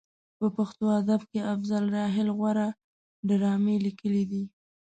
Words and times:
په 0.37 0.45
پښتو 0.55 0.85
ادب 0.99 1.21
کې 1.31 1.39
افضل 1.53 1.83
راحل 1.97 2.27
غوره 2.37 2.67
ډرامې 3.29 3.75
لیکلې 3.85 4.23
دي. 4.31 4.43